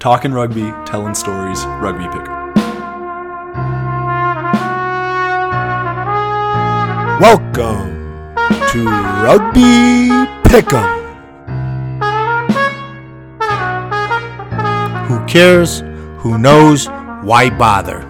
[0.00, 2.26] talking rugby, telling stories, rugby pick.
[7.20, 8.34] Welcome
[8.70, 8.86] to
[9.22, 10.08] Rugby
[10.48, 10.88] Pick'em.
[15.06, 15.80] Who cares?
[16.20, 16.86] Who knows?
[17.20, 18.06] Why bother?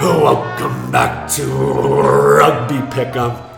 [0.00, 3.53] Welcome back to Rugby Pick'em.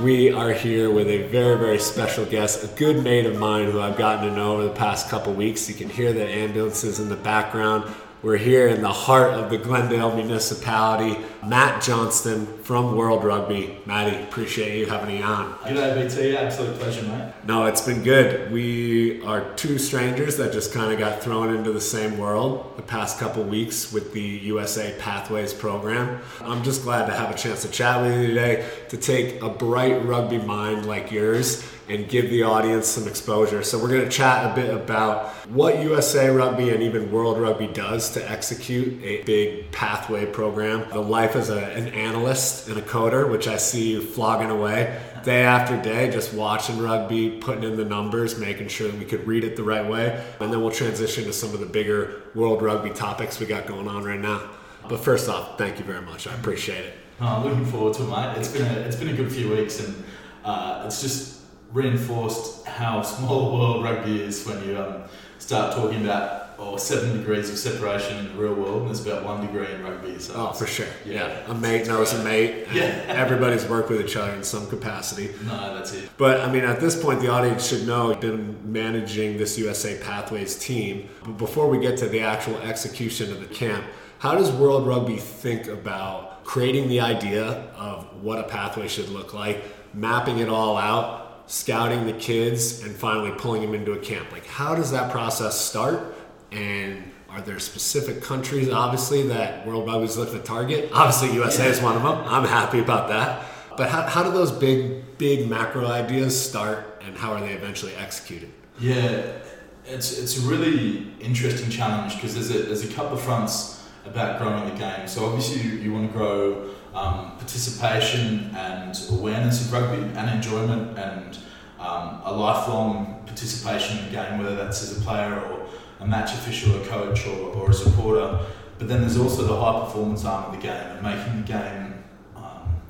[0.00, 3.82] We are here with a very, very special guest, a good mate of mine who
[3.82, 5.68] I've gotten to know over the past couple weeks.
[5.68, 7.84] You can hear the ambulances in the background.
[8.22, 11.18] We're here in the heart of the Glendale municipality.
[11.42, 13.78] Matt Johnston from World Rugby.
[13.86, 15.54] Matty, appreciate you having me on.
[15.60, 17.32] G'day BT, absolute pleasure, mate.
[17.46, 18.52] No, it's been good.
[18.52, 22.82] We are two strangers that just kind of got thrown into the same world the
[22.82, 26.20] past couple weeks with the USA Pathways program.
[26.42, 29.48] I'm just glad to have a chance to chat with you today, to take a
[29.48, 33.62] bright rugby mind like yours and give the audience some exposure.
[33.62, 37.66] So, we're going to chat a bit about what USA Rugby and even World Rugby
[37.66, 42.82] does to execute a big pathway program, the life as a, an analyst and a
[42.82, 47.76] coder, which I see you flogging away day after day, just watching rugby, putting in
[47.76, 50.24] the numbers, making sure that we could read it the right way.
[50.40, 53.88] And then we'll transition to some of the bigger World Rugby topics we got going
[53.88, 54.48] on right now.
[54.88, 56.26] But first off, thank you very much.
[56.26, 56.94] I appreciate it.
[57.20, 58.38] Oh, looking forward to it, mate.
[58.38, 60.04] It's been a, it's been a good few weeks, and
[60.42, 61.39] uh, it's just
[61.72, 65.02] reinforced how small world rugby is when you um,
[65.38, 69.24] start talking about or seven degrees of separation in the real world, and there's about
[69.24, 70.18] one degree in rugby.
[70.18, 70.86] So Oh, for sure.
[71.06, 71.28] Yeah.
[71.28, 71.50] Yeah.
[71.52, 72.66] A mate knows a mate.
[72.70, 73.02] Yeah.
[73.08, 75.30] Everybody's worked with each other in some capacity.
[75.46, 76.10] no, that's it.
[76.18, 79.98] But I mean, at this point, the audience should know I've been managing this USA
[79.98, 81.08] Pathways team.
[81.24, 83.86] But before we get to the actual execution of the camp,
[84.18, 89.32] how does World Rugby think about creating the idea of what a pathway should look
[89.32, 94.30] like, mapping it all out, scouting the kids, and finally pulling them into a camp?
[94.30, 96.14] Like, how does that process start?
[96.52, 100.90] And are there specific countries, obviously, that World Rugby's looking to target?
[100.92, 102.22] Obviously, USA is one of them.
[102.24, 103.46] I'm happy about that.
[103.76, 107.94] But how, how do those big, big macro ideas start and how are they eventually
[107.96, 108.52] executed?
[108.78, 109.38] Yeah,
[109.86, 114.40] it's it's a really interesting challenge because there's a there's a couple of fronts about
[114.40, 115.08] growing the game.
[115.08, 120.98] So obviously you, you want to grow um, participation and awareness of rugby and enjoyment
[120.98, 121.38] and
[121.80, 125.66] um, a lifelong participation in the game, whether that's as a player or
[126.00, 128.40] a match official, a coach, or, or a supporter.
[128.78, 132.04] But then there's also the high performance arm of the game and making the game
[132.36, 132.80] um,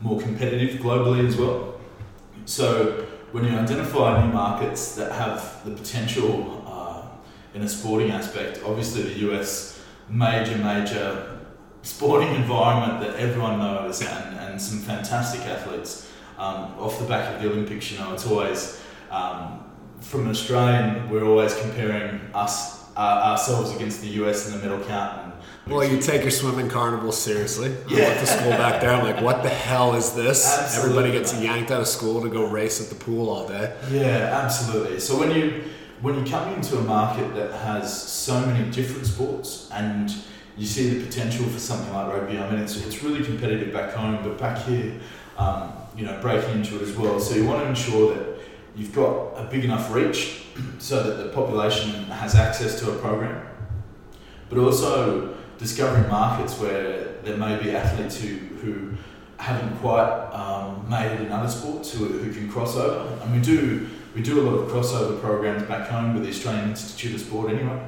[0.00, 1.80] more competitive globally as well.
[2.44, 7.02] So when you identify new markets that have the potential uh,
[7.54, 11.38] in a sporting aspect, obviously the US, major, major
[11.82, 16.09] sporting environment that everyone knows and, and some fantastic athletes.
[16.40, 18.80] Um, off the back of the Olympics, you know, it's always,
[19.10, 19.62] um,
[20.00, 24.82] from an Australian, we're always comparing us uh, ourselves against the US in the medal
[24.86, 25.34] count.
[25.66, 27.68] And Well, you take your swimming carnival seriously.
[27.88, 28.08] I Yeah.
[28.08, 28.90] went to school back there.
[28.90, 30.38] I'm like, what the hell is this?
[30.58, 30.90] Absolutely.
[30.98, 33.74] Everybody gets yanked out of school to go race at the pool all day.
[33.90, 34.98] Yeah, absolutely.
[35.00, 35.64] So when you
[36.00, 40.10] when you come into a market that has so many different sports and
[40.56, 43.92] you see the potential for something like rugby, I mean, it's, it's really competitive back
[43.92, 44.94] home, but back here,
[45.36, 47.20] um, you know, breaking into it as well.
[47.20, 48.38] So you want to ensure that
[48.76, 50.44] you've got a big enough reach
[50.78, 53.46] so that the population has access to a program,
[54.48, 58.92] but also discovering markets where there may be athletes who, who
[59.36, 63.22] haven't quite um, made it in other sports who, who can cross over.
[63.22, 66.70] And we do we do a lot of crossover programs back home with the Australian
[66.70, 67.80] Institute of Sport anyway.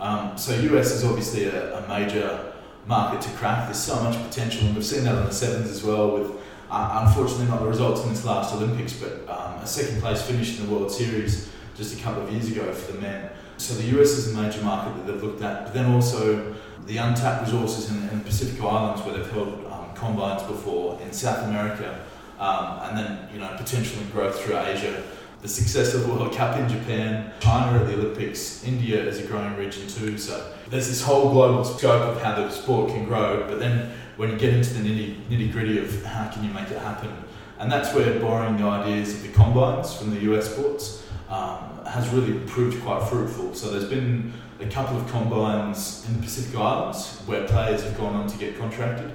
[0.00, 2.52] Um, so US is obviously a, a major
[2.86, 3.66] market to crack.
[3.66, 6.10] There's so much potential, and we've seen that on the sevens as well.
[6.10, 6.30] With
[6.74, 10.58] uh, unfortunately not the results in this last Olympics, but um, a second place finish
[10.58, 13.30] in the World Series just a couple of years ago for the men.
[13.58, 16.52] So the US is a major market that they've looked at, but then also
[16.86, 21.12] the untapped resources in, in the Pacific Islands where they've held um, combines before in
[21.12, 22.04] South America,
[22.40, 25.00] um, and then you know potential growth through Asia.
[25.42, 29.26] The success of the World Cup in Japan, China at the Olympics, India is a
[29.26, 30.16] growing region too.
[30.18, 33.46] So there's this whole global scope of how the sport can grow.
[33.46, 36.70] But then when you get into the nitty nitty gritty of how can you make
[36.70, 37.10] it happen,
[37.58, 42.08] and that's where borrowing the ideas of the combines from the US sports um, has
[42.10, 43.54] really proved quite fruitful.
[43.54, 48.14] So there's been a couple of combines in the Pacific Islands where players have gone
[48.14, 49.14] on to get contracted.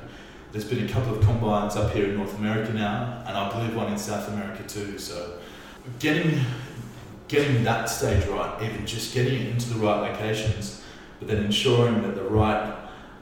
[0.51, 3.75] There's been a couple of combines up here in North America now, and I believe
[3.75, 4.97] one in South America too.
[4.97, 5.37] So
[5.99, 6.43] getting
[7.27, 10.81] getting that stage right, even just getting it into the right locations,
[11.19, 12.75] but then ensuring that the right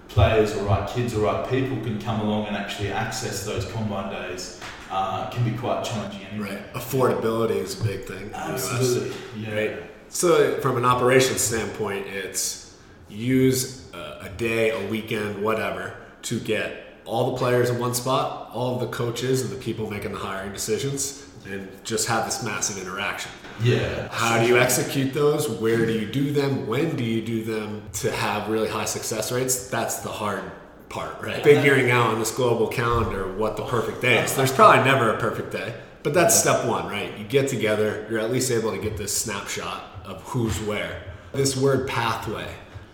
[0.09, 4.12] players or right kids or right people can come along and actually access those combine
[4.12, 4.59] days
[4.89, 6.56] uh, can be quite challenging anyway.
[6.56, 6.74] Right.
[6.74, 8.24] Affordability is a big thing.
[8.24, 8.74] in the US.
[8.74, 9.18] Absolutely.
[9.42, 9.54] Yeah.
[9.54, 9.83] Right.
[10.09, 12.77] So, from an operations standpoint, it's
[13.09, 18.51] use a, a day, a weekend, whatever, to get all the players in one spot,
[18.54, 22.44] all of the coaches and the people making the hiring decisions, and just have this
[22.44, 23.31] massive interaction.
[23.63, 24.09] Yeah.
[24.12, 25.50] How do you execute those?
[25.50, 26.68] Where do you do them?
[26.68, 29.69] When do you do them to have really high success rates?
[29.69, 30.44] That's the hard
[30.89, 31.44] part, right?
[31.44, 34.36] Figuring out on this global calendar what the perfect day is.
[34.36, 37.18] There's probably never a perfect day, but that's step one, right?
[37.18, 41.03] You get together, you're at least able to get this snapshot of who's where.
[41.33, 42.48] This word pathway,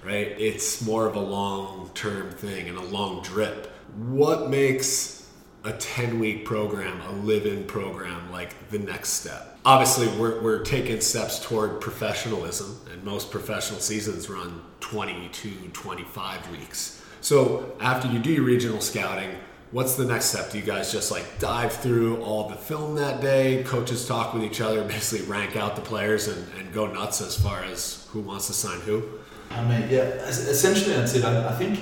[0.04, 0.28] right?
[0.40, 3.73] It's more of a long term thing and a long drip.
[3.96, 5.24] What makes
[5.64, 9.58] a 10 week program, a live in program, like the next step.
[9.66, 16.52] Obviously, we're, we're taking steps toward professionalism, and most professional seasons run 20 to 25
[16.52, 17.02] weeks.
[17.22, 19.30] So, after you do your regional scouting,
[19.72, 20.52] what's the next step?
[20.52, 23.64] Do you guys just like dive through all the film that day?
[23.64, 27.42] Coaches talk with each other, basically rank out the players and, and go nuts as
[27.42, 29.02] far as who wants to sign who?
[29.50, 31.24] I mean, yeah, es- essentially that's it.
[31.24, 31.80] I think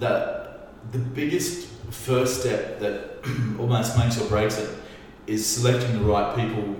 [0.00, 0.39] that
[0.92, 3.18] the biggest first step that
[3.58, 4.70] almost makes or breaks it
[5.26, 6.76] is selecting the right people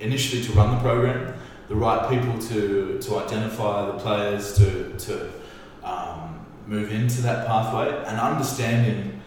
[0.00, 1.34] initially to run the program,
[1.68, 5.30] the right people to, to identify the players to, to
[5.82, 9.22] um, move into that pathway, and understanding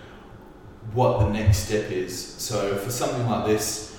[0.93, 2.17] what the next step is.
[2.17, 3.97] So for something like this,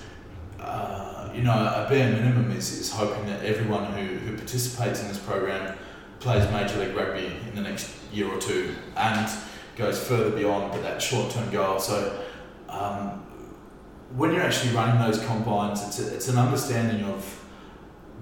[0.60, 5.08] uh, you know, a bare minimum is, is hoping that everyone who, who participates in
[5.08, 5.76] this program
[6.20, 9.30] plays Major League Rugby in the next year or two and
[9.78, 11.78] goes further beyond that short term goal.
[11.78, 12.20] So,
[12.68, 13.24] um,
[14.16, 17.24] when you're actually running those combines, it's, a, it's an understanding of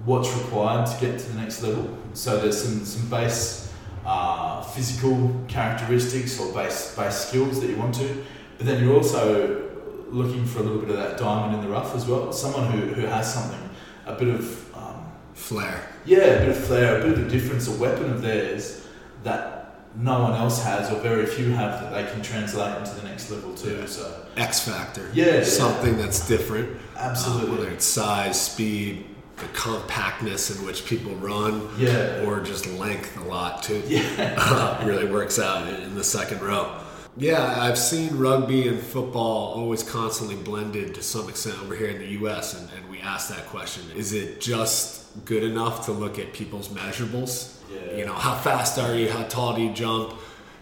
[0.05, 1.97] what's required to get to the next level.
[2.13, 3.73] So, there's some, some base
[4.05, 8.23] uh, physical characteristics or base, base skills that you want to,
[8.57, 9.63] but then you're also
[10.09, 12.31] looking for a little bit of that diamond in the rough as well.
[12.31, 13.59] Someone who, who has something,
[14.05, 15.89] a bit of um, Flair.
[16.05, 18.87] yeah, a bit of flair, a bit of a difference, a weapon of theirs
[19.23, 19.56] that
[19.99, 23.31] no one else has or very few have that they can translate into the next
[23.31, 23.87] level too.
[23.87, 25.09] So X factor.
[25.13, 26.77] Yeah, Something that's different.
[26.95, 27.49] Absolutely.
[27.49, 29.05] Uh, whether it's size, speed,
[29.37, 32.23] the compactness in which people run, Yeah.
[32.25, 33.81] or just length a lot too.
[33.87, 34.35] Yeah.
[34.47, 36.79] Uh, really works out in, in the second row.
[37.19, 41.97] Yeah, I've seen rugby and football always constantly blended to some extent over here in
[41.99, 46.19] the US, and, and we ask that question Is it just good enough to look
[46.19, 47.56] at people's measurables?
[47.69, 47.97] Yeah.
[47.97, 49.09] You know, how fast are you?
[49.11, 50.13] How tall do you jump?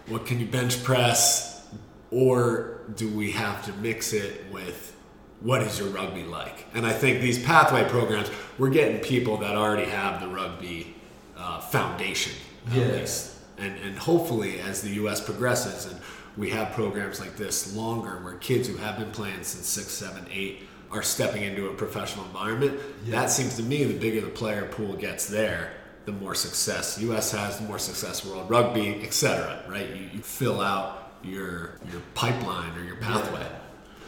[0.08, 1.66] What can you bench press?
[2.10, 4.94] Or do we have to mix it with
[5.40, 6.66] what is your rugby like?
[6.74, 10.94] And I think these pathway programs, we're getting people that already have the rugby
[11.36, 12.32] uh, foundation,
[12.70, 12.86] at Yeah.
[12.88, 13.32] least.
[13.58, 15.20] And, and hopefully, as the U.S.
[15.20, 16.00] progresses and
[16.36, 20.26] we have programs like this longer, where kids who have been playing since six, seven,
[20.30, 23.20] eight are stepping into a professional environment, Yeah.
[23.20, 25.72] that seems to me the bigger the player pool gets there,
[26.06, 27.32] the more success U.S.
[27.32, 29.62] has, the more success World Rugby, etc.
[29.68, 29.88] Right?
[29.90, 33.46] You, you fill out your your pipeline or your pathway.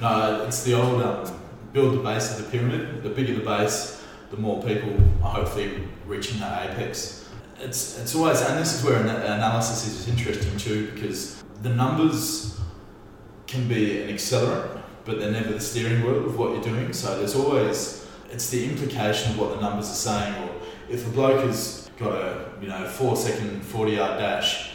[0.00, 1.40] No, it's the old um,
[1.72, 3.02] build the base of the pyramid.
[3.02, 7.28] The bigger the base, the more people are hopefully reaching that apex.
[7.60, 12.60] It's, it's always, and this is where an analysis is interesting too, because the numbers
[13.48, 16.92] can be an accelerant, but they're never the steering wheel of what you're doing.
[16.92, 20.54] So there's always, it's the implication of what the numbers are saying, or
[20.88, 24.70] if a bloke has got a, you know, four second 40 yard dash,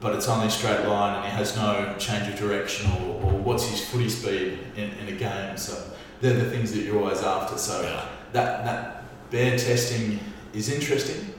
[0.00, 3.66] but it's only straight line and he has no change of direction or, or what's
[3.68, 5.56] his footy speed in, in a game.
[5.56, 5.82] So
[6.20, 7.56] they're the things that you're always after.
[7.58, 8.06] So Yeah.
[8.32, 10.20] that, that bare testing
[10.52, 11.32] is interesting,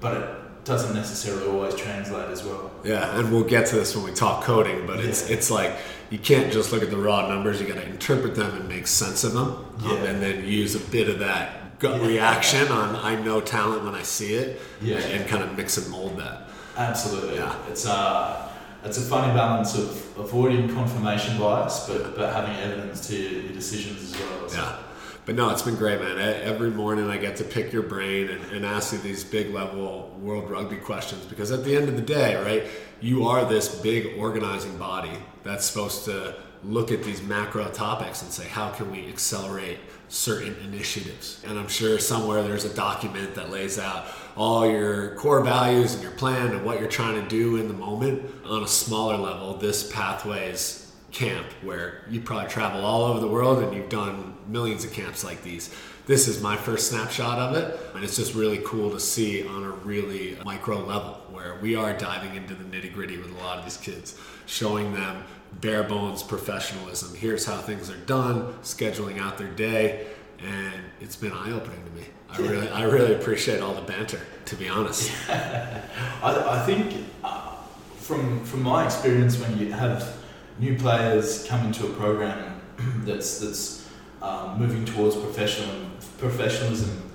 [0.00, 2.70] but it doesn't necessarily always translate as well.
[2.84, 5.36] Yeah, and we'll get to this when we talk coding, but it's Yeah.
[5.36, 5.72] it's like
[6.10, 7.60] you can't just look at the raw numbers.
[7.60, 10.80] You got to interpret them and make sense of them, um, and then use a
[10.80, 14.96] bit of that gut reaction on I know talent when I see it, Yeah.
[14.96, 16.48] and, and kind of mix and mold that.
[16.76, 17.36] Absolutely.
[17.36, 17.54] Yeah.
[17.68, 18.50] It's a,
[18.84, 23.52] it's a funny balance of avoiding confirmation bias, but, but having evidence to your, your
[23.52, 24.48] decisions as well.
[24.48, 24.78] So- Yeah.
[25.26, 26.18] But no, it's been great, man.
[26.18, 30.16] Every morning I get to pick your brain and, and ask you these big level
[30.22, 32.64] world rugby questions because at the end of the day, right,
[33.02, 35.12] you are this big organizing body
[35.44, 36.34] that's supposed to
[36.64, 41.42] look at these macro topics and say, how can we accelerate certain initiatives?
[41.46, 46.02] And I'm sure somewhere there's a document that lays out all your core values and
[46.02, 48.22] your plan and what you're trying to do in the moment.
[48.44, 53.62] On a smaller level, this pathways camp where you probably travel all over the world
[53.62, 55.74] and you've done millions of camps like these.
[56.06, 59.62] This is my first snapshot of it, and it's just really cool to see on
[59.62, 63.58] a really micro level where we are diving into the nitty gritty with a lot
[63.58, 67.14] of these kids, showing them bare bones professionalism.
[67.14, 70.06] Here's how things are done, scheduling out their day,
[70.38, 72.06] and it's been eye opening to me.
[72.30, 74.20] I really, I really appreciate all the banter.
[74.46, 75.82] To be honest, I,
[76.22, 77.54] I think uh,
[77.96, 80.16] from from my experience, when you have
[80.58, 82.60] new players come into a program
[83.04, 83.88] that's that's
[84.22, 85.74] um, moving towards professional
[86.18, 87.10] professionalism,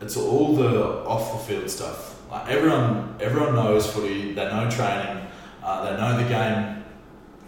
[0.00, 2.20] it's all the off the field stuff.
[2.30, 4.32] Like everyone, everyone knows footy.
[4.32, 5.26] They know training.
[5.62, 6.81] Uh, they know the game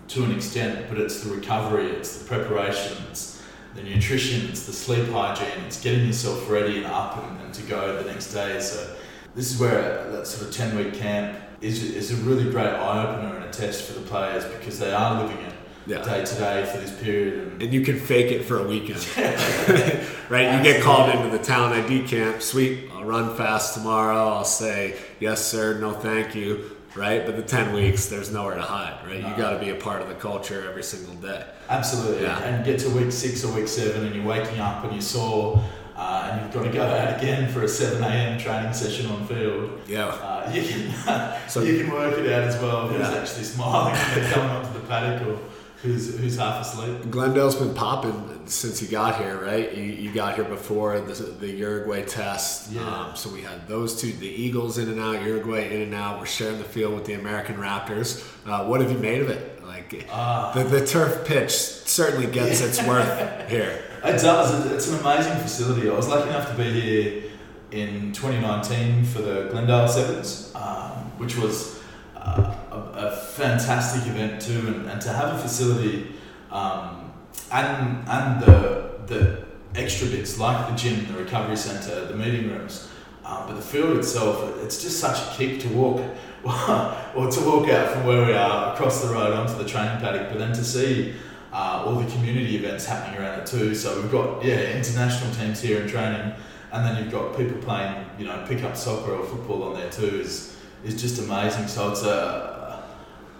[0.08, 3.42] to an extent, but it's the recovery, it's the preparation, it's
[3.74, 7.62] the nutrition, it's the sleep hygiene, it's getting yourself ready and up and, and to
[7.62, 8.60] go the next day.
[8.60, 8.94] So
[9.34, 13.04] this is where that sort of 10 week camp is, is a really great eye
[13.04, 15.54] opener and a test for the players because they are living it
[15.86, 16.02] Yeah.
[16.02, 17.34] day to day for this period.
[17.52, 19.00] And and you can fake it for a weekend,
[20.28, 20.56] right?
[20.56, 22.42] You get called into the town ID camp.
[22.42, 24.28] Sweet, I'll run fast tomorrow.
[24.28, 26.76] I'll say yes, sir, no, thank you.
[26.94, 28.96] Right, but the ten weeks, there's nowhere to hide.
[29.04, 31.44] Right, you got to be a part of the culture every single day.
[31.68, 32.22] Absolutely.
[32.22, 32.38] Yeah.
[32.44, 35.58] And get to week six or week seven and you're waking up and you saw,
[35.96, 38.38] uh, and you've got to go out again for a 7 a.m.
[38.38, 39.80] training session on field.
[39.88, 42.86] Yeah, Uh, you can So- you can work it out as well.
[42.86, 43.14] Who's Yeah.
[43.20, 45.38] actually smiling they're coming onto the paddock or
[45.82, 47.10] who's, who's half asleep.
[47.10, 49.74] Glendale's been popping since you got here, right?
[49.74, 52.70] You, you got here before the, the Uruguay test.
[52.72, 52.82] Yeah.
[52.86, 56.18] Um, so we had those two, the Eagles in and out, Uruguay in and out.
[56.18, 58.22] We're sharing the field with the American Raptors.
[58.46, 59.64] Uh, what have you made of it?
[59.64, 60.52] Like Ah.
[60.54, 63.82] the, the turf pitch certainly gets its worth here.
[64.04, 64.66] It does.
[64.72, 65.88] It's an amazing facility.
[65.88, 67.22] I was lucky enough to be here
[67.70, 71.80] in 2019 for the Glendale Sevens, um, which was
[72.16, 76.08] uh, a, a fantastic event too, and, and to have a facility
[76.52, 77.03] um,
[77.52, 82.88] and and the the extra bits like the gym, the recovery centre, the meeting rooms,
[83.24, 86.00] um, but the field itself, it's just such a kick to walk.
[86.44, 90.28] or to walk out from where we are across the road onto the training paddock,
[90.28, 91.14] but then to see
[91.54, 93.74] uh, all the community events happening around it too.
[93.74, 96.34] So we've got yeah international teams here in training,
[96.72, 99.90] and then you've got people playing you know pick up soccer or football on there
[99.90, 100.20] too.
[100.20, 101.66] is is just amazing.
[101.68, 102.84] So it's a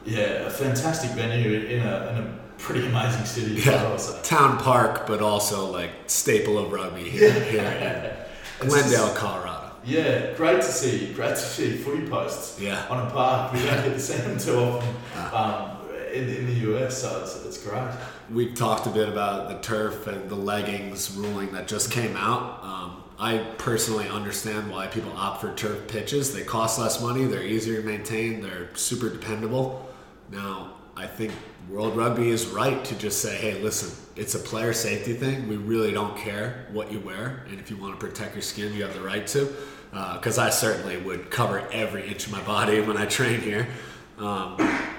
[0.07, 3.83] yeah a fantastic venue in a, in a pretty amazing city Yeah.
[3.85, 3.99] well.
[3.99, 4.18] So.
[4.23, 7.62] Town park, but also like staple of rugby here, here
[8.61, 9.73] in Glendale, Colorado.
[9.85, 11.12] Yeah, great to see.
[11.12, 12.87] Great to see footy posts Yeah.
[12.88, 13.52] on a park.
[13.52, 14.94] We don't get to see them too often
[15.35, 15.76] um,
[16.12, 17.90] in, in the US, so it's, it's great.
[18.33, 22.64] We've talked a bit about the turf and the leggings ruling that just came out.
[22.64, 26.33] Um, I personally understand why people opt for turf pitches.
[26.33, 29.87] They cost less money, they're easier to maintain, they're super dependable.
[30.30, 31.33] Now, I think
[31.69, 35.49] World Rugby is right to just say, hey, listen, it's a player safety thing.
[35.49, 37.45] We really don't care what you wear.
[37.49, 39.55] And if you want to protect your skin, you have the right to.
[39.91, 43.69] Because I certainly would cover every inch of my body when I train here.
[44.19, 44.57] Um,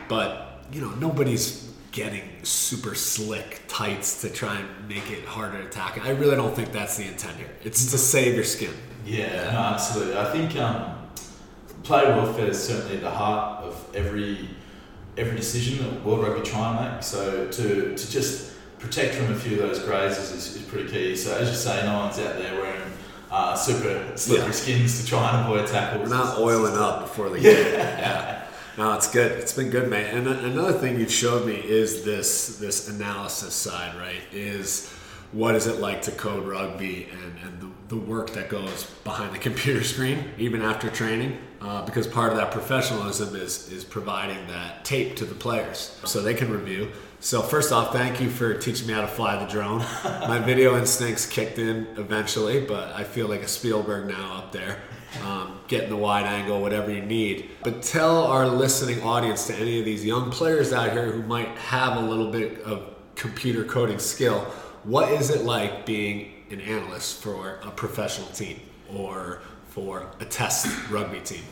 [0.08, 5.70] but, you know, nobody's getting super slick tights to try and make it harder to
[5.70, 6.04] tackle.
[6.04, 7.52] I really don't think that's the intent here.
[7.64, 8.74] It's to save your skin.
[9.06, 10.18] Yeah, no, absolutely.
[10.18, 11.10] I think um,
[11.84, 14.50] player welfare is certainly the heart of every
[15.18, 17.04] every decision that World Rugby try and make.
[17.04, 21.16] So to, to just protect from a few of those grazes is, is pretty key.
[21.16, 22.82] So as you say, no one's out there wearing
[23.32, 24.52] uh, super slippery Yeah.
[24.52, 26.10] skins to try and avoid tackles.
[26.10, 27.74] We're not oiling up before the game.
[27.74, 28.42] Yeah.
[28.78, 29.32] No, it's good.
[29.32, 30.08] It's been good, mate.
[30.08, 34.22] And another thing you've showed me is this this analysis side, right?
[34.34, 34.94] Is
[35.36, 39.36] what is it like to code rugby and, and the, the work that goes behind
[39.36, 41.38] the computer screen, even after training?
[41.60, 46.22] Uh, because part of that professionalism is is providing that tape to the players so
[46.22, 46.92] they can review.
[47.20, 49.80] So first off, thank you for teaching me how to fly the drone.
[50.04, 54.80] My video instincts kicked in eventually, but I feel like a Spielberg now up there
[55.24, 57.50] um, getting the wide angle, whatever you need.
[57.64, 61.50] But tell our listening audience to any of these young players out here who might
[61.58, 64.46] have a little bit of computer coding skill,
[64.86, 68.60] what is it like being an analyst for a professional team
[68.96, 71.44] or for a test rugby team?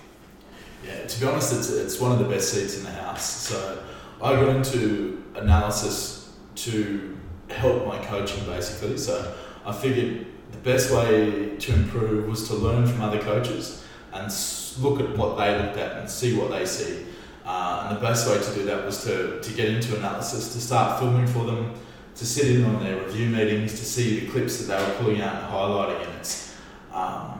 [0.85, 3.25] Yeah, to be honest, it's, it's one of the best seats in the house.
[3.25, 3.81] So
[4.21, 7.17] I got into analysis to
[7.49, 8.97] help my coaching basically.
[8.97, 9.33] So
[9.65, 14.31] I figured the best way to improve was to learn from other coaches and
[14.79, 17.05] look at what they looked at and see what they see.
[17.45, 20.61] Uh, and the best way to do that was to, to get into analysis, to
[20.61, 21.73] start filming for them,
[22.15, 25.21] to sit in on their review meetings, to see the clips that they were pulling
[25.21, 26.05] out and highlighting.
[26.07, 26.55] And it's,
[26.93, 27.39] um,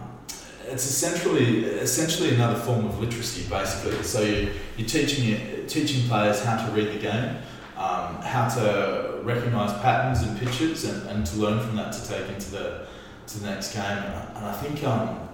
[0.65, 4.01] it's essentially essentially another form of literacy, basically.
[4.03, 7.37] So you, you're teaching teaching players how to read the game,
[7.77, 12.27] um, how to recognise patterns and pitches, and, and to learn from that to take
[12.29, 12.87] into the
[13.27, 13.83] to the next game.
[13.83, 15.29] And I- think um,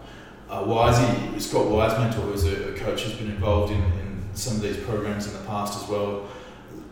[0.50, 4.62] uh, Wisey, Scott Wisemantel, who's a, a coach who's been involved in, in some of
[4.62, 6.28] these programs in the past as well,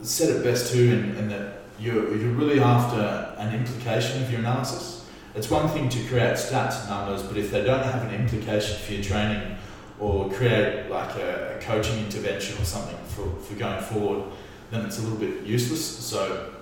[0.01, 5.05] said it best too, in that you're, you're really after an implication of your analysis.
[5.35, 8.77] It's one thing to create stats and numbers, but if they don't have an implication
[8.79, 9.57] for your training
[9.99, 14.23] or create like a, a coaching intervention or something for, for going forward,
[14.71, 15.83] then it's a little bit useless.
[15.85, 16.53] So,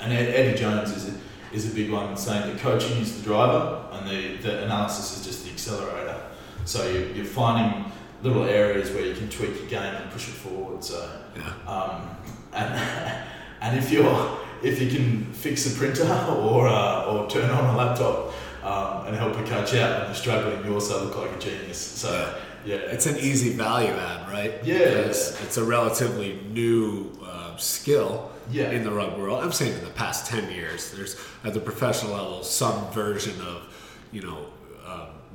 [0.00, 1.18] and Ed- Eddie Jones is a,
[1.54, 5.26] is a big one saying that coaching is the driver and the, the analysis is
[5.26, 6.20] just the accelerator.
[6.64, 7.90] So you, you're finding
[8.22, 10.82] little areas where you can tweak your game and push it forward.
[10.82, 11.52] So, Yeah.
[11.70, 12.16] um,
[12.54, 13.22] and
[13.60, 16.04] and if you're if you can fix a printer
[16.40, 18.32] or uh, or turn on a laptop
[18.64, 21.78] um, and help a coach out when they're struggling, you also look like a genius.
[21.78, 22.34] So
[22.64, 24.54] yeah, It's an easy value add, right?
[24.64, 24.78] Yeah.
[24.78, 28.70] Because it's a relatively new uh, skill Yeah.
[28.70, 29.44] in the rug world.
[29.44, 33.72] I'm saying in the past 10 years, there's at the professional level some version of,
[34.10, 34.46] you know,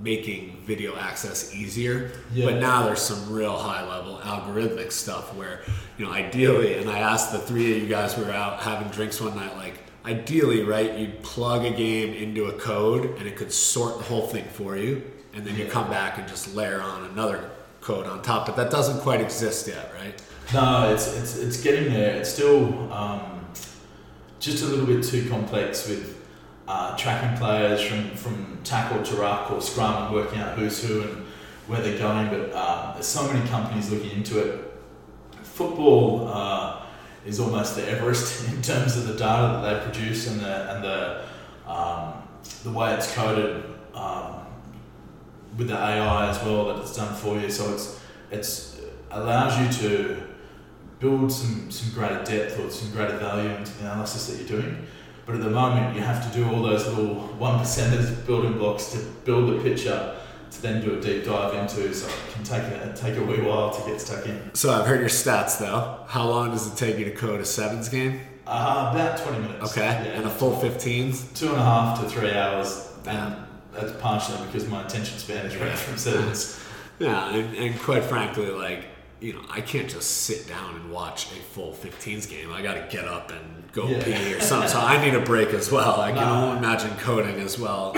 [0.01, 2.12] making video access easier.
[2.34, 2.46] Yeah.
[2.46, 5.62] But now there's some real high level algorithmic stuff where,
[5.98, 8.89] you know, ideally, and I asked the three of you guys who were out having
[8.89, 13.36] drinks one night, like, ideally, right, you'd plug a game into a code and it
[13.36, 15.03] could sort the whole thing for you,
[15.34, 17.50] and then you come back and just layer on another
[17.81, 18.48] code on top.
[18.48, 20.22] But that doesn't quite exist yet, right?
[20.53, 22.15] No, it's it's it's getting there.
[22.15, 23.46] It's still um,
[24.39, 26.21] just a little bit too complex with
[26.72, 31.01] uh, tracking players from, from tackle to ruck or scrum and working out who's who
[31.01, 31.25] and
[31.68, 32.30] where they're going.
[32.30, 34.74] But um, there's so many companies looking into it.
[35.44, 36.84] Football uh,
[37.25, 40.84] is almost the Everest in terms of the data that they produce and the and
[40.84, 41.25] the
[41.70, 42.13] um,
[42.63, 44.46] the way it's coded um,
[45.58, 47.51] with the AI as well that it's done for you.
[47.51, 48.00] So it's
[48.32, 50.24] it's allows you to
[51.00, 54.88] build some, some greater depth or some greater value into the analysis that you're doing.
[55.25, 58.92] But at the moment, you have to do all those little one percenters building blocks
[58.94, 60.16] to build the picture
[60.51, 61.94] to then do a deep dive into.
[61.94, 64.54] So it can take a take a wee while to get stuck in.
[64.54, 66.04] So I've heard your stats though.
[66.08, 68.20] How long does it take you to code a sevens game?
[68.48, 69.72] Uh, about twenty minutes.
[69.72, 70.18] Okay, Yeah.
[70.18, 71.34] and a full 15s.
[71.36, 73.28] two and a half to three hours, Yeah.
[73.28, 73.36] and
[73.74, 76.58] that's partially because my attention span is right from sevens.
[77.00, 78.86] Yeah, and, and quite frankly, like
[79.22, 82.52] you know, I can't just sit down and watch a full 15s game.
[82.52, 84.04] I got to get up and go Yeah.
[84.04, 84.67] pee or something.
[84.67, 86.02] So I need a break as well.
[86.02, 86.45] I can Nah.
[86.48, 87.95] only imagine coding as well.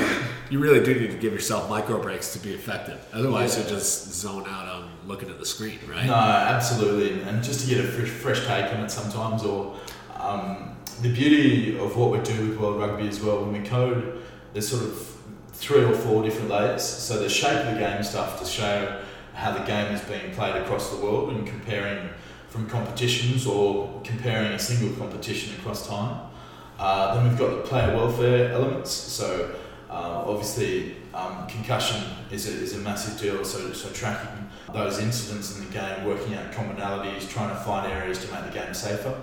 [0.50, 3.00] You really do need to give yourself micro breaks to be effective.
[3.13, 3.63] Otherwise, Yeah.
[3.63, 6.06] you just zone out on looking at the screen, right?
[6.06, 9.74] No, absolutely, and just to get a fresh, fresh take on it sometimes, or
[10.19, 13.39] um, the beauty of what we do with World Rugby as well.
[13.45, 14.21] When we code,
[14.52, 15.08] there's sort of
[15.54, 16.84] three or four different layers.
[16.84, 19.00] So the shape of the game stuff to show
[19.34, 22.10] how the game is being played across the world and comparing
[22.50, 26.30] from competitions or comparing a single competition across time.
[26.78, 28.91] Uh, then we've got the player welfare elements.
[28.91, 29.56] So
[29.89, 33.43] uh, obviously, um, concussion is a, is a massive deal.
[33.43, 38.24] So, so tracking those incidents in the game, working out commonalities, trying to find areas
[38.26, 39.19] to make the game safer.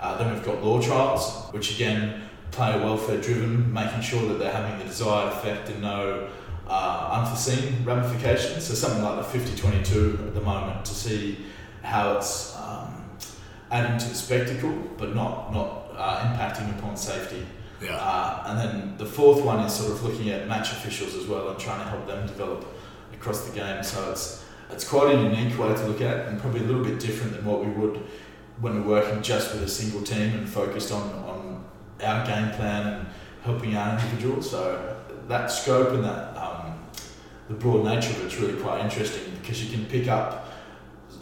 [0.00, 4.52] Uh, then we've got law trials, which again, player welfare driven, making sure that they're
[4.52, 6.28] having the desired effect and no
[6.68, 8.64] uh, unforeseen ramifications.
[8.64, 11.44] So something like the 50-22 at the moment to see
[11.82, 13.08] how it's um,
[13.70, 17.46] adding to the spectacle, but not not uh, impacting upon safety.
[17.80, 17.96] Yeah.
[17.96, 21.48] Uh, and then the fourth one is sort of looking at match officials as well
[21.48, 22.66] and trying to help them develop
[23.12, 23.82] across the game.
[23.82, 26.84] So it's it's quite a unique way to look at it and probably a little
[26.84, 28.04] bit different than what we would
[28.60, 31.64] when we're working just with a single team and focused on, on
[32.02, 33.08] our game plan and
[33.42, 34.50] helping our individuals.
[34.50, 34.96] So
[35.28, 36.27] that scope and that
[37.48, 40.48] the broad nature of it's really quite interesting because you can pick up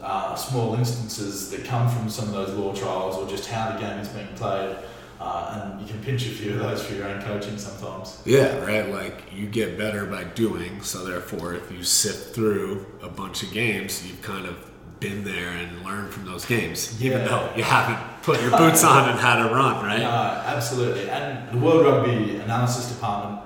[0.02, 3.78] uh, small instances that come from some of those law trials or just how the
[3.78, 4.76] game is being played.
[5.18, 8.20] Uh, and you can pinch a few of those for your own coaching sometimes.
[8.26, 8.90] Yeah, right.
[8.90, 10.82] Like you get better by doing.
[10.82, 15.50] So therefore, if you sift through a bunch of games, you've kind of been there
[15.50, 19.38] and learned from those games, even though you haven't put your boots on and had
[19.38, 20.00] a run, right?
[20.00, 21.08] No, absolutely.
[21.08, 23.40] And the World Rugby Analysis Department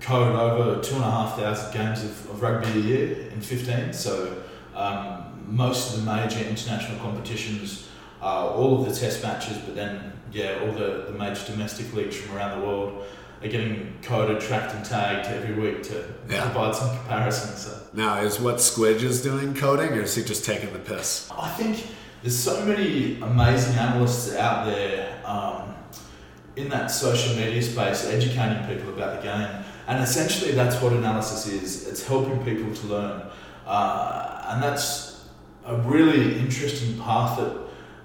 [0.00, 3.92] code over two and a half thousand games of, of rugby a year in 15.
[3.92, 4.42] So
[4.74, 7.88] um, most of the major international competitions,
[8.22, 12.16] uh, all of the test matches, but then, yeah, all the, the major domestic leagues
[12.16, 13.04] from around the world
[13.42, 16.42] are getting coded, tracked, and tagged every week to Yeah.
[16.50, 17.60] provide some comparisons.
[17.66, 17.78] So.
[17.92, 21.30] Now, is what Squidge is doing coding, or is he just taking the piss?
[21.36, 21.86] I think
[22.22, 25.74] there's so many amazing analysts out there um,
[26.56, 29.63] in that social media space educating people about the game.
[29.86, 33.22] And essentially, that's what analysis is it's helping people to learn.
[33.66, 35.26] Uh, and that's
[35.66, 37.56] a really interesting path that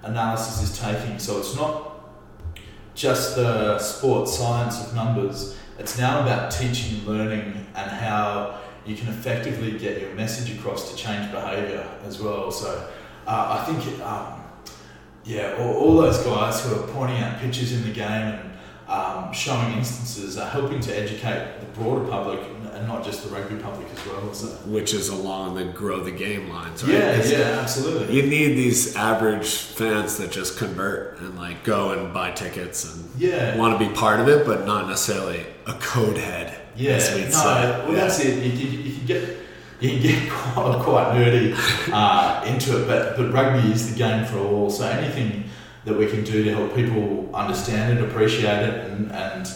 [0.02, 1.18] analysis is taking.
[1.18, 1.90] So it's not
[2.94, 8.94] just the sports science of numbers, it's now about teaching and learning and how you
[8.94, 12.50] can effectively get your message across to change behaviour as well.
[12.50, 12.90] So
[13.26, 14.42] uh, I think, um,
[15.24, 18.49] yeah, all, all those guys who are pointing out pitches in the game and
[18.90, 22.40] um, showing instances are helping to educate the broader public
[22.74, 24.34] and not just the rugby public as well.
[24.34, 24.46] So.
[24.68, 26.92] Which is along the grow the game lines, right?
[26.92, 28.14] Yeah, yeah, absolutely.
[28.16, 33.08] You need these average fans that just convert and like go and buy tickets and
[33.16, 33.56] Yeah.
[33.56, 36.56] want to be part of it, but not necessarily a code head.
[36.74, 37.34] Yeah, as no, say.
[37.34, 37.94] well Yeah.
[38.00, 38.42] that's it.
[38.44, 39.36] You, you, you can get
[39.80, 41.54] you can get quite, quite nerdy
[41.92, 44.70] uh, into it, but but rugby is the game for all.
[44.70, 45.44] So anything
[45.84, 49.52] that we can do to help people understand it, appreciate it, and and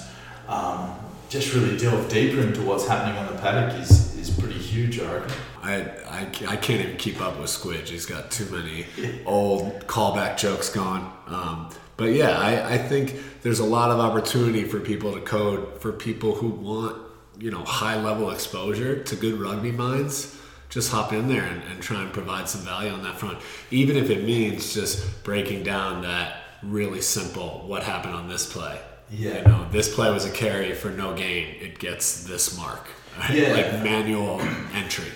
[0.48, 0.94] um,
[1.28, 5.00] just really delve deeper into what's happening on the paddock is is pretty huge.
[5.00, 5.32] I reckon.
[5.62, 5.74] I,
[6.08, 7.88] I, I can't even keep up with Squidge.
[7.88, 8.86] He's got too many
[9.26, 11.06] old callback jokes going.
[11.26, 15.80] Um, but yeah, I, I think there's a lot of opportunity for people to code
[15.80, 17.00] for people who want,
[17.38, 20.38] you know, high level exposure to good rugby minds.
[20.74, 23.38] Just hop in there and, and try and provide some value on that front.
[23.70, 28.80] Even if it means just breaking down that really simple what happened on this play.
[29.08, 29.38] Yeah.
[29.38, 31.54] You know, this play was a carry for no gain.
[31.60, 32.88] It gets this mark.
[33.20, 33.38] Right?
[33.38, 33.52] Yeah.
[33.52, 34.40] Like manual
[34.74, 35.12] entry.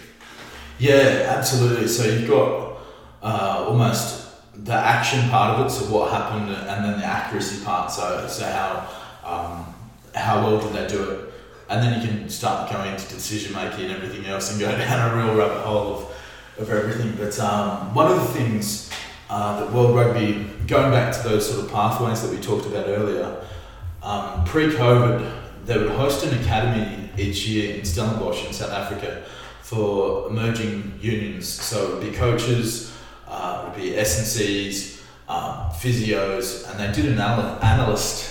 [0.78, 1.88] Yeah, absolutely.
[1.88, 2.78] So you've got
[3.20, 4.26] uh, almost
[4.64, 7.90] the action part of it, so what happened, and then the accuracy part.
[7.90, 8.88] So so how
[9.24, 9.74] um,
[10.14, 11.27] how well did they do it,
[11.68, 15.12] and then you can start going into decision making and everything else, and go down
[15.12, 16.14] a real rabbit hole of,
[16.58, 17.14] of everything.
[17.16, 18.90] But um, one of the things
[19.30, 22.86] uh, that World Rugby, going back to those sort of pathways that we talked about
[22.88, 23.44] earlier,
[24.02, 25.30] um, pre-COVID,
[25.66, 29.24] they would host an academy each year in Stellenbosch in South Africa
[29.60, 31.46] for emerging unions.
[31.46, 37.12] So it would be coaches, uh, it would be S&Cs, um, physios, and they did
[37.12, 38.27] an analyst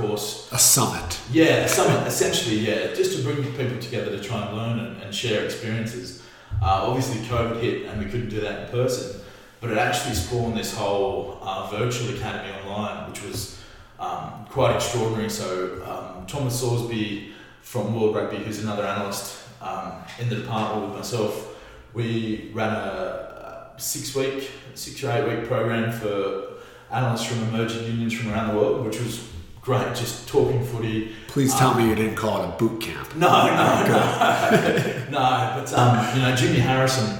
[0.00, 1.18] course A summit.
[1.32, 5.02] yeah, a summit, essentially, yeah, just to bring people together to try and learn and,
[5.02, 6.22] and share experiences.
[6.62, 9.20] Uh, obviously, COVID hit and we couldn't do that in person,
[9.60, 13.60] but it actually spawned this whole uh, virtual academy online, which was
[13.98, 15.30] um, quite extraordinary.
[15.30, 17.32] So, um, Thomas Sorsby
[17.62, 21.56] from World Rugby, who's another analyst um, in the department with myself,
[21.94, 26.54] we ran a six week, six or eight week program for
[26.90, 29.28] analysts from emerging unions from around the world, which was
[29.62, 31.12] great, just talking footy.
[31.28, 33.14] Please tell me you didn't call it a boot camp.
[33.16, 35.60] No, no, no, no.
[35.60, 37.18] But um, you know, Jimmy Harrison,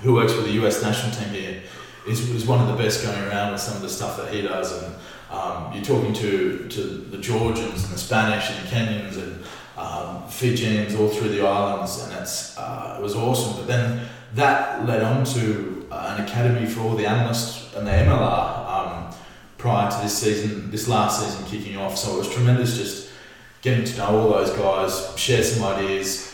[0.00, 1.62] who works for the US national team here,
[2.06, 4.42] is, is one of the best going around with some of the stuff that he
[4.42, 4.82] does.
[4.82, 4.94] And
[5.30, 9.44] um, you're talking to, to the Georgians and the Spanish and the Kenyans and
[9.76, 13.56] um, Fijians all through the islands, and it's uh, it was awesome.
[13.56, 17.92] But then that led on to uh, an academy for all the analysts and the
[17.92, 18.67] MLR um,
[19.58, 21.96] prior to this season, this last season kicking off.
[21.98, 23.10] So it was tremendous just
[23.60, 26.32] getting to know all those guys, share some ideas,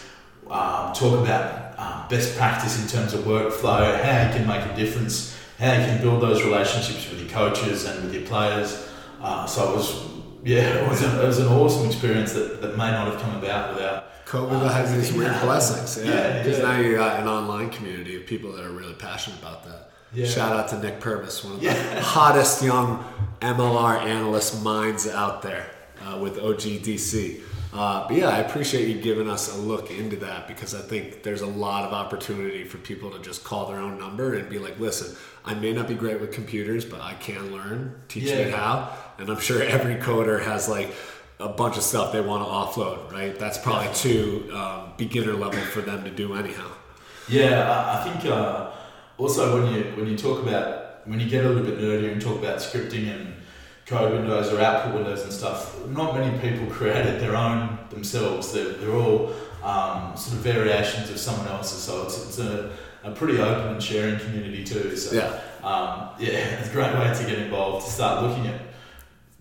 [0.51, 4.77] um, talk about um, best practice in terms of workflow, how you can make a
[4.77, 8.89] difference, how you can build those relationships with your coaches and with your players.
[9.23, 10.05] Uh, so it was,
[10.45, 13.35] yeah, it was, a, it was an awesome experience that, that may not have come
[13.37, 14.11] about without.
[14.27, 15.43] COVID Uh, has these weird yeah.
[15.45, 16.05] blessings.
[16.05, 16.13] Yeah.
[16.15, 16.65] Yeah, Because yeah.
[16.65, 19.91] now you got an online community of people that are really passionate about that.
[20.15, 20.27] Yeah.
[20.27, 21.75] Shout out to Nick Purvis, one of Yeah.
[21.95, 23.05] the hottest young
[23.41, 25.67] MLR analyst minds out there
[26.07, 27.41] uh, with OGDC.
[27.73, 31.25] Uh, but yeah, I appreciate you giving us a look into that because I think
[31.25, 34.61] there's a lot of opportunity for people to just call their own number and be
[34.61, 37.97] like, listen, I may not be great with computers, but I can learn.
[38.07, 38.57] Teach me Yeah.
[38.57, 38.91] how.
[39.19, 40.95] And I'm sure every coder has like
[41.41, 43.37] a bunch of stuff they want to offload, right?
[43.37, 46.69] That's probably too um, beginner level for them to do anyhow.
[47.29, 48.71] Yeah, I, I think uh,
[49.19, 52.21] also when you when you talk about when you get a little bit nerdier and
[52.21, 53.35] talk about scripting and
[53.87, 58.53] code windows or output windows and stuff, not many people created their own themselves.
[58.53, 61.83] They're, they're all um, sort of variations of someone else's.
[61.83, 62.73] So it's, it's a,
[63.03, 64.97] a pretty open and sharing community too.
[64.97, 65.27] So Yeah.
[65.63, 68.59] um, yeah, it's a great way to get involved to start looking at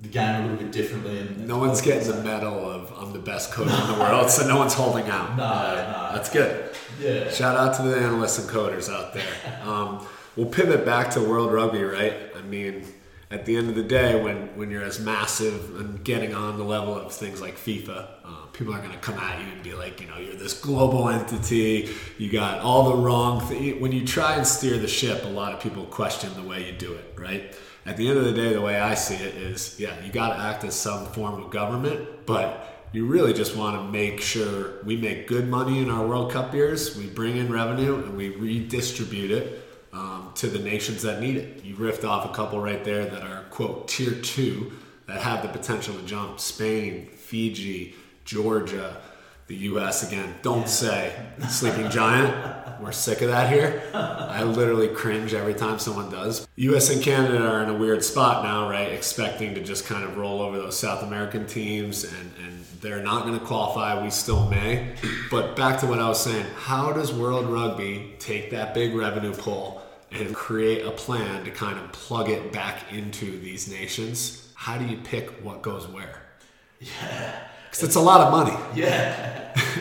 [0.04, 1.18] the game a little bit differently.
[1.18, 4.48] And No one's getting the medal of I'm the best coder in the world, so
[4.48, 5.30] no one's holding out.
[5.38, 6.10] No, no.
[6.14, 6.70] That's good.
[7.02, 7.30] Yeah.
[7.32, 9.34] Shout out to the analysts and coders out there.
[9.64, 12.14] Um, we'll pivot back to World Rugby, right?
[12.38, 12.86] I mean,
[13.32, 16.64] at the end of the day, when, when you're as massive and getting on the
[16.64, 19.74] level of things like FIFA, uh, people are going to come at you and be
[19.74, 21.90] like, you know, you're this global entity.
[22.20, 23.82] You got all the wrong things.
[23.82, 26.74] When you try and steer the ship, a lot of people question the way you
[26.78, 27.56] do it, right?
[27.86, 30.36] At the end of the day, the way I see it is, yeah, you got
[30.36, 34.82] to act as some form of government, but you really just want to make sure
[34.86, 38.30] we make good money in our World Cup years, we bring in revenue, and we
[38.30, 41.64] redistribute it um, to the nations that need it.
[41.66, 44.72] You riffed off a couple right there that are, quote, tier two,
[45.08, 49.02] that have the potential to jump Spain, Fiji, Georgia,
[49.48, 50.08] the U.S.
[50.08, 50.36] again.
[50.42, 51.14] Don't say
[51.50, 52.34] sleeping giant.
[52.84, 53.82] We're sick of that here.
[53.94, 56.46] I literally cringe every time someone does.
[56.58, 58.92] US and Canada are in a weird spot now, right?
[58.92, 63.24] Expecting to just kind of roll over those South American teams, and, and they're not
[63.24, 64.04] going to qualify.
[64.04, 64.96] We still may.
[65.32, 69.34] But back to what I was saying how does World Rugby take that big revenue
[69.34, 74.52] pull and create a plan to kind of plug it back into these nations?
[74.56, 76.22] How do you pick what goes where?
[76.82, 77.48] Yeah.
[77.74, 78.56] Because it's a lot of money.
[78.76, 79.32] Yeah.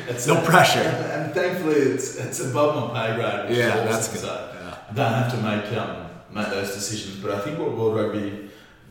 [0.09, 0.81] It's No pressure.
[0.81, 3.57] And, and thankfully, it's it's above my pay grade.
[3.57, 4.21] Yeah, that's good.
[4.21, 4.77] So Yeah.
[4.91, 7.17] I don't have to make um, make those decisions.
[7.23, 8.49] But I think what World Rugby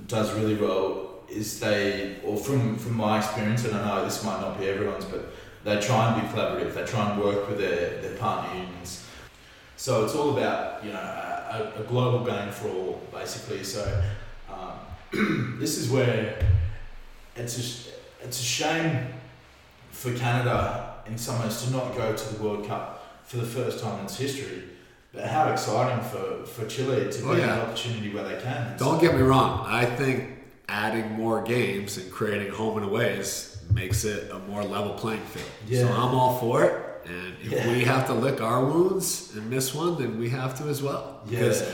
[0.08, 4.40] does really well is they, or from from my experience, and I know this might
[4.42, 5.24] not be everyone's, but
[5.64, 6.74] they try and be collaborative.
[6.76, 9.04] They try and work with their, their partner unions.
[9.78, 13.64] So it's all about you know a, a global game for all, basically.
[13.64, 13.82] So
[14.50, 16.38] um, this is where
[17.36, 17.88] it's a, sh-
[18.24, 19.08] it's a shame
[19.92, 23.80] for Canada in some ways to not go to the World Cup for the first
[23.84, 24.64] time in its history.
[25.14, 27.54] But how exciting for, for Chile to Oh, get yeah.
[27.56, 28.78] an opportunity where they can.
[28.78, 29.66] Don't get me wrong.
[29.68, 30.30] I think
[30.70, 35.46] adding more games and creating home and aways makes it a more level playing field.
[35.68, 35.82] Yeah.
[35.82, 36.74] So I'm all for it.
[37.06, 37.72] And if Yeah.
[37.72, 41.22] we have to lick our wounds and miss one, then we have to as well.
[41.28, 41.40] Yeah.
[41.40, 41.70] Because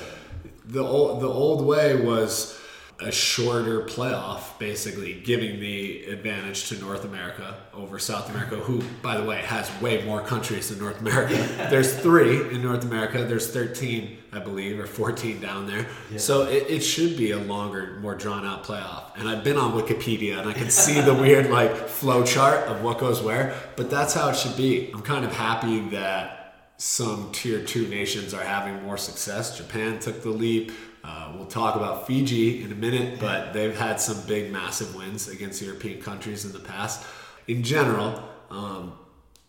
[0.65, 2.57] the old the old way was
[2.99, 9.15] a shorter playoff, basically giving the advantage to North America over South America, who, by
[9.17, 11.35] the way, has way more countries than North America.
[11.69, 13.23] There's three in North America.
[13.23, 15.85] There's 13, I believe, or 14 down there.
[16.11, 16.17] Yeah.
[16.17, 19.15] So it, it should be a longer, more drawn out playoff.
[19.15, 22.81] And I've been on Wikipedia and I can see the weird like flow chart of
[22.81, 23.55] what goes where.
[23.75, 24.91] But that's how it should be.
[24.91, 26.37] I'm kind of happy that
[26.77, 29.57] some tier two nations are having more success.
[29.57, 30.71] Japan took the leap.
[31.03, 35.27] Uh, we'll talk about Fiji in a minute, but they've had some big, massive wins
[35.27, 37.05] against European countries in the past.
[37.47, 38.93] In general, um,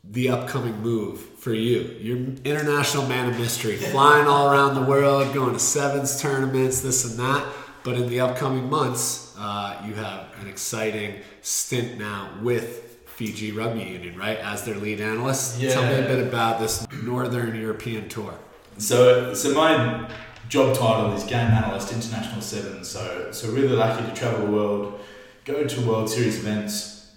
[0.05, 5.35] the upcoming move for you, you're international man of mystery, flying all around the world,
[5.35, 7.47] going to sevens tournaments, this and that.
[7.83, 13.83] But in the upcoming months, uh, you have an exciting stint now with Fiji Rugby
[13.83, 14.39] Union, right?
[14.39, 15.61] As their lead analyst.
[15.61, 18.35] Tell me a bit about this Northern European tour.
[18.79, 20.09] So, so my
[20.49, 22.85] job title is game analyst international seven.
[22.85, 25.01] So, so really lucky to travel the world,
[25.45, 27.13] go to World Series events.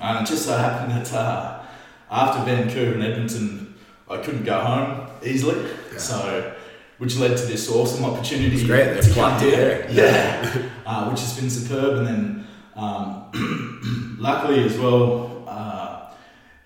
[0.00, 1.62] And it just so happened that uh,
[2.10, 3.74] after Vancouver and Edmonton,
[4.08, 5.68] I couldn't go home easily.
[5.98, 6.54] So,
[6.98, 9.86] which led to this awesome opportunity It's great, to come here.
[9.88, 9.88] here.
[9.90, 11.98] Yeah, uh, which has been superb.
[11.98, 16.12] And then, um, luckily as well, uh,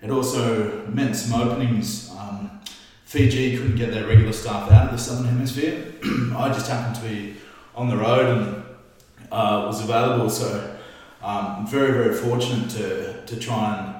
[0.01, 2.04] it also meant some openings.
[3.05, 5.93] Fiji couldn't get their regular staff out of the southern hemisphere.
[6.35, 7.35] I just happened to be
[7.75, 8.65] on the road and
[9.31, 10.75] uh, was available, so
[11.21, 13.95] um, very very fortunate to to try and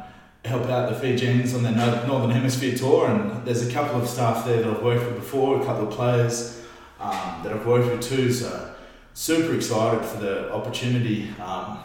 [0.50, 3.10] help out the Fijians on their northern hemisphere tour.
[3.10, 5.94] And there's a couple of staff there that I've worked with before, a couple of
[5.94, 6.62] players
[7.00, 8.32] um, that I've worked with too.
[8.32, 8.76] So
[9.14, 11.30] super excited for the opportunity.
[11.40, 11.80] Um,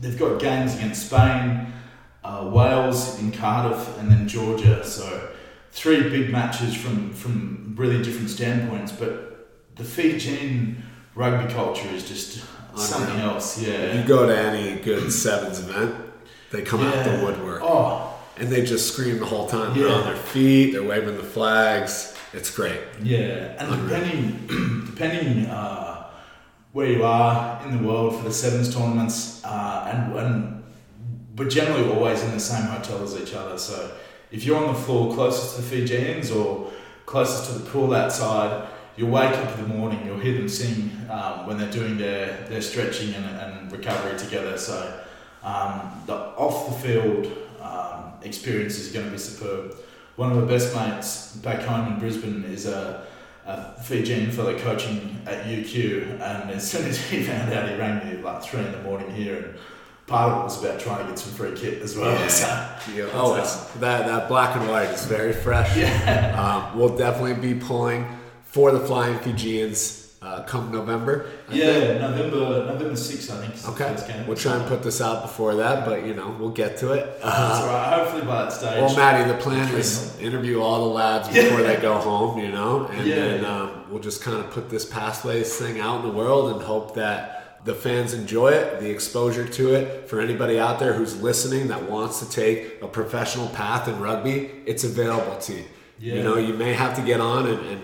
[0.00, 1.72] they've got games against Spain,
[2.24, 4.84] uh, Wales in Cardiff, and then Georgia.
[4.84, 5.30] So
[5.72, 8.92] three big matches from from really different standpoints.
[8.92, 10.82] But the Fijian
[11.14, 12.44] rugby culture is just
[12.76, 13.30] something Unreal.
[13.30, 13.60] else.
[13.62, 15.94] Yeah, you go to any good sevens event,
[16.50, 19.76] they come out the woodwork Oh, and they just scream the whole time.
[19.76, 22.14] They're on their feet, they're waving the flags.
[22.32, 22.80] It's great.
[23.02, 23.88] Yeah, and Unreal.
[23.88, 26.06] depending depending uh,
[26.72, 30.64] where you are in the world for the sevens tournaments, uh, and and
[31.36, 33.58] we're generally always in the same hotel as each other.
[33.58, 33.90] So
[34.30, 36.70] if you're on the floor closest to the Fijians or
[37.06, 40.90] closest to the pool outside, you'll wake up in the morning, you'll hear them sing
[41.10, 44.56] um, when they're doing their, their stretching and, and recovery together.
[44.56, 45.00] So
[45.42, 49.76] um, the off the field um, experience is going to be superb.
[50.16, 53.06] One of my best mates back home in Brisbane is a,
[53.46, 58.06] a Fijian fellow coaching at UQ, and as soon as he found out, he rang
[58.06, 59.58] me at like three in the morning here, and
[60.10, 62.10] part of it was about trying to get some free kit as well.
[62.12, 62.28] Yeah.
[62.28, 62.46] So,
[62.94, 65.76] Yeah, oh, it's, that, that black and white is very fresh.
[65.76, 68.04] yeah, Um, we'll definitely be pulling
[68.44, 71.30] for the Flying Fijians uh, come November.
[71.48, 71.64] I think.
[71.64, 73.80] yeah, November November sixth, I think.
[73.80, 74.24] Okay.
[74.26, 77.20] We'll try and put this out before that, but you know, we'll get to it.
[77.22, 77.98] That's Uh, right.
[78.00, 78.82] Hopefully by that stage.
[78.82, 82.86] well, Matty, the plan is interview all the lads before they go home, you know,
[82.88, 86.52] and then um, we'll just kind of put this Pathways thing out in the world
[86.52, 90.08] and hope that the fans enjoy it, the exposure to it.
[90.08, 94.50] For anybody out there who's listening that wants to take a professional path in rugby,
[94.66, 95.64] it's available to you.
[95.98, 97.82] You know, you may have to get on and, and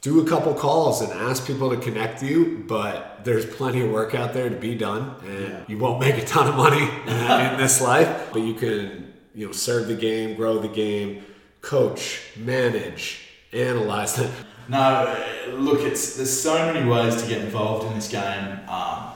[0.00, 4.14] do a couple calls and ask people to connect you, but there's plenty of work
[4.14, 7.58] out there to be done, and you won't make a ton of money in, in
[7.58, 11.24] this life, but you can you know serve the game, grow the game,
[11.60, 13.20] coach, manage,
[13.52, 14.18] analyze.
[14.18, 14.30] It.
[14.70, 15.16] No,
[15.54, 19.07] look, it's there's so many ways to get involved in this game, um,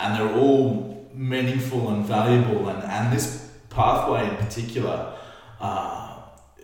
[0.00, 2.68] and they're all meaningful and valuable.
[2.68, 5.14] And, and this pathway in particular
[5.60, 6.16] uh,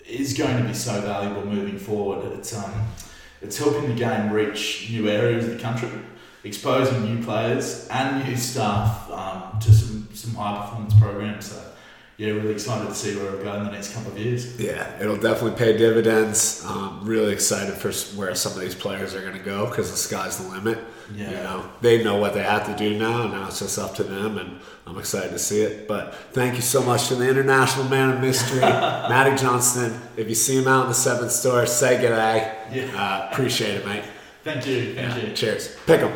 [0.07, 2.33] is going to be so valuable moving forward.
[2.33, 2.73] It's um,
[3.43, 5.91] it's helping the game reach new areas of the country,
[6.45, 11.53] exposing new players and new staff um, to some some high performance programs.
[11.53, 11.74] So
[12.17, 14.59] yeah, really excited to see where it'll go in the next couple of years.
[14.61, 16.65] Yeah, it'll definitely pay dividends.
[16.65, 19.97] Um, really excited for where some of these players are going to go because the
[19.97, 20.79] sky's the limit.
[21.15, 21.31] Yeah.
[21.31, 23.95] You know, they know what they have to do now, and now it's just up
[23.97, 25.87] to them, and I'm excited to see it.
[25.87, 30.01] But thank you so much to the international man of mystery, Matty Johnston.
[30.17, 32.55] If you see him out in the seventh store, say g'day.
[32.73, 32.85] Yeah.
[33.01, 34.05] Uh, appreciate it, mate.
[34.45, 35.33] Thank you, thank you.
[35.35, 35.77] Cheers.
[35.87, 36.13] Pick 'em.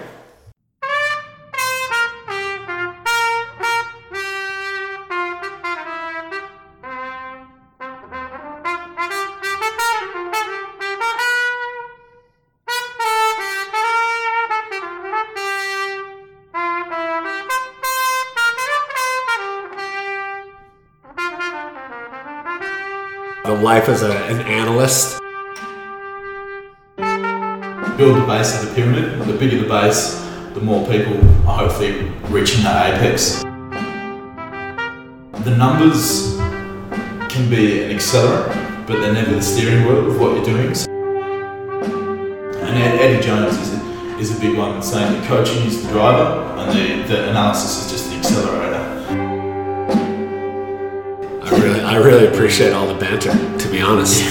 [23.45, 25.19] The life as a, an analyst.
[27.99, 29.27] build the base of the pyramid.
[29.27, 30.15] The bigger the base,
[30.55, 31.17] the more people
[31.49, 33.43] are hopefully reaching that apex.
[35.45, 36.37] The numbers
[37.29, 40.77] can be an accelerant, but they're never the steering wheel of what you're doing.
[42.61, 46.43] And Eddie Jones is a, is a big one saying that coaching is the driver
[46.61, 48.08] and the, the analysis is just
[51.99, 54.23] I really, appreciate all the banter, to be honest.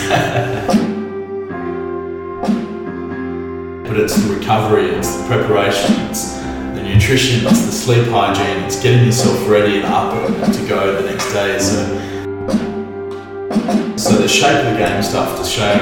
[3.83, 8.81] But it's the recovery, it's the preparation, it's the nutrition, it's the sleep hygiene, it's
[8.81, 11.59] getting yourself ready and up to go the next day.
[11.59, 11.83] So,
[13.97, 15.75] so the shape of the game stuff to show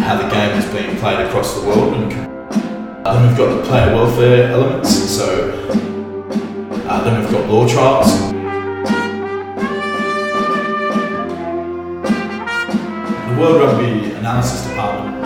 [0.00, 1.94] how the game is being played across the world.
[1.94, 2.12] And
[3.06, 4.94] then we've got the player welfare elements.
[4.94, 5.50] So
[6.90, 8.31] uh, then we've got law trials.
[13.32, 15.24] The World Rugby Analysis Department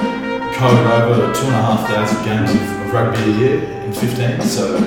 [0.55, 4.43] coded over two and a half thousand games of, of rugby a year in 15.
[4.43, 4.79] So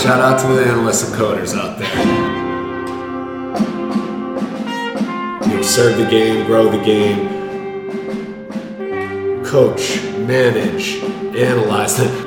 [0.00, 2.13] Shout out to the analysts and coders out there.
[5.74, 7.26] Serve the game, grow the game,
[9.44, 11.02] coach, manage,
[11.34, 12.24] analyze it.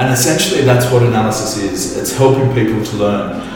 [0.00, 1.96] and essentially that's what analysis is.
[1.98, 3.49] It's helping people to learn.